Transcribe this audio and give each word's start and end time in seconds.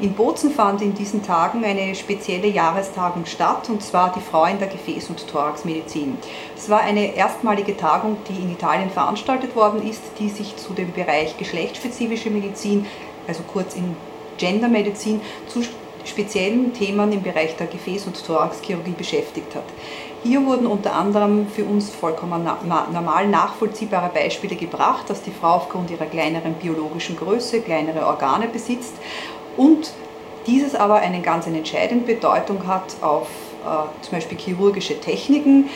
In 0.00 0.14
Bozen 0.14 0.50
fand 0.50 0.80
in 0.80 0.94
diesen 0.94 1.22
Tagen 1.22 1.62
eine 1.62 1.94
spezielle 1.94 2.46
Jahrestagung 2.46 3.26
statt, 3.26 3.68
und 3.68 3.82
zwar 3.82 4.10
die 4.14 4.22
Frau 4.22 4.46
in 4.46 4.58
der 4.58 4.70
Gefäß- 4.72 5.10
und 5.10 5.28
Thoraxmedizin. 5.28 6.16
Es 6.56 6.70
war 6.70 6.80
eine 6.80 7.14
erstmalige 7.14 7.76
Tagung, 7.76 8.16
die 8.26 8.40
in 8.40 8.50
Italien 8.50 8.88
veranstaltet 8.88 9.54
worden 9.54 9.86
ist, 9.86 10.00
die 10.18 10.30
sich 10.30 10.56
zu 10.56 10.72
dem 10.72 10.90
Bereich 10.92 11.36
geschlechtsspezifische 11.36 12.30
Medizin, 12.30 12.86
also 13.28 13.42
kurz 13.42 13.74
in 13.74 13.94
Gendermedizin, 14.38 15.20
zu 15.48 15.60
speziellen 16.06 16.72
Themen 16.72 17.12
im 17.12 17.22
Bereich 17.22 17.56
der 17.56 17.68
Gefäß- 17.70 18.06
und 18.06 18.24
Thoraxchirurgie 18.24 18.94
beschäftigt 18.96 19.54
hat. 19.54 19.64
Hier 20.22 20.44
wurden 20.46 20.66
unter 20.66 20.94
anderem 20.94 21.46
für 21.46 21.64
uns 21.64 21.90
vollkommen 21.90 22.48
normal 22.92 23.28
nachvollziehbare 23.28 24.08
Beispiele 24.08 24.56
gebracht, 24.56 25.10
dass 25.10 25.22
die 25.22 25.30
Frau 25.30 25.56
aufgrund 25.56 25.90
ihrer 25.90 26.06
kleineren 26.06 26.54
biologischen 26.54 27.16
Größe 27.16 27.60
kleinere 27.60 28.06
Organe 28.06 28.46
besitzt 28.48 28.94
und 29.56 29.92
dieses 30.46 30.74
aber 30.74 30.96
eine 30.96 31.20
ganz 31.20 31.46
entscheidende 31.46 32.06
Bedeutung 32.06 32.66
hat 32.66 32.96
auf 33.02 33.28
äh, 33.64 34.02
zum 34.02 34.12
Beispiel 34.12 34.38
chirurgische 34.38 34.98
Techniken, 35.00 35.68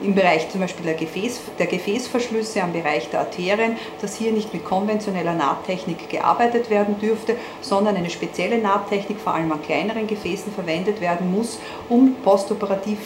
im 0.00 0.14
Bereich 0.14 0.48
zum 0.50 0.60
Beispiel 0.60 0.84
der, 0.84 0.94
Gefäß, 0.94 1.40
der 1.58 1.66
Gefäßverschlüsse, 1.66 2.62
am 2.62 2.72
Bereich 2.72 3.08
der 3.10 3.20
Arterien, 3.20 3.76
dass 4.00 4.16
hier 4.16 4.32
nicht 4.32 4.52
mit 4.52 4.64
konventioneller 4.64 5.34
Nahttechnik 5.34 6.08
gearbeitet 6.08 6.70
werden 6.70 6.98
dürfte, 6.98 7.36
sondern 7.60 7.96
eine 7.96 8.10
spezielle 8.10 8.58
Nahttechnik 8.58 9.20
vor 9.20 9.34
allem 9.34 9.52
an 9.52 9.62
kleineren 9.62 10.06
Gefäßen 10.06 10.52
verwendet 10.52 11.00
werden 11.00 11.30
muss, 11.30 11.58
um 11.88 12.14
postoperativ 12.24 12.98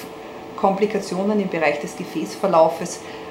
Komplikationen 0.56 1.38
im 1.40 1.48
Bereich 1.48 1.80
des 1.80 1.96
Gefäßverlaufes 1.96 2.94
zu 2.94 3.25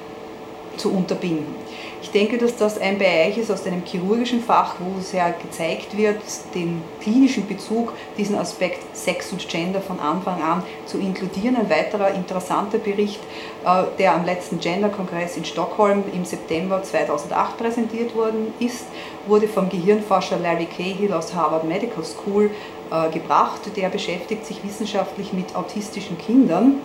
unterbinden. 0.84 1.54
Ich 2.02 2.10
denke, 2.10 2.38
dass 2.38 2.56
das 2.56 2.78
ein 2.78 2.98
Bereich 2.98 3.36
ist 3.36 3.50
aus 3.50 3.66
einem 3.66 3.82
chirurgischen 3.84 4.40
Fach, 4.40 4.76
wo 4.78 5.00
sehr 5.00 5.34
gezeigt 5.42 5.96
wird, 5.96 6.20
den 6.54 6.82
klinischen 7.00 7.48
Bezug, 7.48 7.92
diesen 8.16 8.36
Aspekt 8.36 8.96
Sex 8.96 9.32
und 9.32 9.48
Gender 9.48 9.80
von 9.80 9.98
Anfang 9.98 10.40
an 10.40 10.62
zu 10.84 10.98
inkludieren. 10.98 11.56
Ein 11.56 11.68
weiterer 11.68 12.14
interessanter 12.14 12.78
Bericht, 12.78 13.20
äh, 13.64 13.84
der 13.98 14.14
am 14.14 14.24
letzten 14.24 14.60
Gender-Kongress 14.60 15.36
in 15.36 15.44
Stockholm 15.44 16.04
im 16.12 16.24
September 16.24 16.82
2008 16.82 17.56
präsentiert 17.56 18.14
worden 18.14 18.54
ist, 18.60 18.84
wurde 19.26 19.48
vom 19.48 19.68
Gehirnforscher 19.68 20.38
Larry 20.38 20.66
Cahill 20.66 21.12
aus 21.12 21.34
Harvard 21.34 21.64
Medical 21.64 22.04
School 22.04 22.50
äh, 22.90 23.10
gebracht. 23.10 23.62
Der 23.74 23.88
beschäftigt 23.88 24.46
sich 24.46 24.62
wissenschaftlich 24.62 25.32
mit 25.32 25.56
autistischen 25.56 26.18
Kindern 26.18 26.80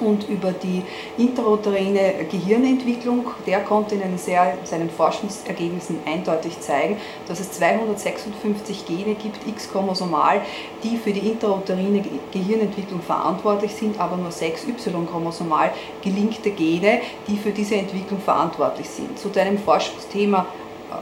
und 0.00 0.28
über 0.28 0.52
die 0.52 0.82
intrauterine 1.18 2.26
Gehirnentwicklung. 2.30 3.26
Der 3.46 3.60
konnte 3.60 3.94
in 3.94 4.18
sehr, 4.18 4.58
seinen 4.64 4.90
Forschungsergebnissen 4.90 5.98
eindeutig 6.06 6.60
zeigen, 6.60 6.96
dass 7.26 7.40
es 7.40 7.52
256 7.52 8.86
Gene 8.86 9.14
gibt, 9.14 9.46
X-chromosomal, 9.46 10.40
die 10.82 10.96
für 10.96 11.12
die 11.12 11.30
intrauterine 11.30 12.02
Gehirnentwicklung 12.32 13.02
verantwortlich 13.02 13.74
sind, 13.74 13.98
aber 14.00 14.16
nur 14.16 14.30
6 14.30 14.66
Y-chromosomal 14.68 15.70
gelinkte 16.02 16.50
Gene, 16.50 17.00
die 17.28 17.36
für 17.36 17.50
diese 17.50 17.76
Entwicklung 17.76 18.20
verantwortlich 18.20 18.88
sind. 18.88 19.18
Zu 19.18 19.28
deinem 19.28 19.58
Forschungsthema 19.58 20.46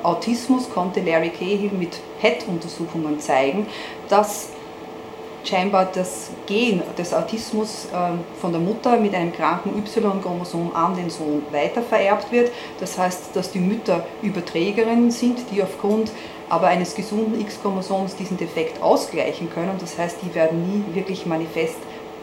Autismus 0.02 0.68
konnte 0.70 1.00
Larry 1.00 1.30
Cahill 1.30 1.70
mit 1.72 1.98
PET-Untersuchungen 2.20 3.20
zeigen, 3.20 3.66
dass 4.08 4.50
scheinbar 5.44 5.88
das 5.92 6.30
Gen 6.46 6.82
des 6.96 7.14
Autismus 7.14 7.88
ähm, 7.94 8.20
von 8.40 8.52
der 8.52 8.60
Mutter 8.60 8.96
mit 8.98 9.14
einem 9.14 9.32
kranken 9.32 9.78
Y-Chromosom 9.78 10.74
an 10.74 10.96
den 10.96 11.10
Sohn 11.10 11.42
weitervererbt 11.50 12.30
wird. 12.32 12.52
Das 12.80 12.98
heißt, 12.98 13.34
dass 13.34 13.50
die 13.50 13.60
Mütter 13.60 14.06
Überträgerinnen 14.22 15.10
sind, 15.10 15.38
die 15.50 15.62
aufgrund 15.62 16.10
aber 16.48 16.68
eines 16.68 16.94
gesunden 16.94 17.40
X-Chromosoms 17.40 18.16
diesen 18.16 18.36
Defekt 18.36 18.82
ausgleichen 18.82 19.50
können. 19.50 19.76
Das 19.78 19.98
heißt, 19.98 20.18
die 20.22 20.34
werden 20.34 20.66
nie 20.66 20.94
wirklich 20.94 21.26
manifest 21.26 21.76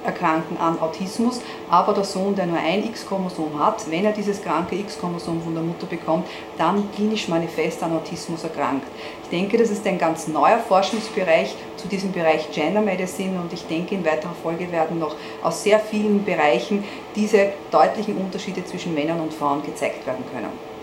erkranken 0.05 0.57
an 0.57 0.79
Autismus, 0.79 1.41
aber 1.69 1.93
der 1.93 2.03
Sohn, 2.03 2.35
der 2.35 2.45
nur 2.45 2.57
ein 2.57 2.83
X-Chromosom 2.85 3.59
hat, 3.59 3.89
wenn 3.89 4.05
er 4.05 4.11
dieses 4.11 4.41
kranke 4.41 4.75
X-Chromosom 4.75 5.41
von 5.41 5.53
der 5.53 5.63
Mutter 5.63 5.85
bekommt, 5.85 6.27
dann 6.57 6.89
klinisch 6.93 7.27
manifest 7.27 7.81
an 7.83 7.93
Autismus 7.93 8.43
erkrankt. 8.43 8.87
Ich 9.23 9.29
denke, 9.29 9.57
das 9.57 9.69
ist 9.69 9.85
ein 9.87 9.97
ganz 9.97 10.27
neuer 10.27 10.59
Forschungsbereich 10.59 11.55
zu 11.77 11.87
diesem 11.87 12.11
Bereich 12.11 12.51
Gender 12.51 12.81
Medicine 12.81 13.39
und 13.39 13.51
ich 13.51 13.65
denke, 13.67 13.95
in 13.95 14.05
weiterer 14.05 14.35
Folge 14.41 14.71
werden 14.71 14.99
noch 14.99 15.15
aus 15.43 15.63
sehr 15.63 15.79
vielen 15.79 16.23
Bereichen 16.23 16.83
diese 17.15 17.53
deutlichen 17.71 18.17
Unterschiede 18.17 18.63
zwischen 18.65 18.93
Männern 18.93 19.19
und 19.19 19.33
Frauen 19.33 19.63
gezeigt 19.63 20.05
werden 20.05 20.23
können. 20.31 20.74